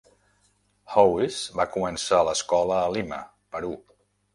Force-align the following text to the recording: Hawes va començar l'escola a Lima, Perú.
Hawes 0.93 1.37
va 1.61 1.67
començar 1.75 2.25
l'escola 2.31 2.83
a 2.83 2.93
Lima, 2.99 3.25
Perú. 3.57 3.77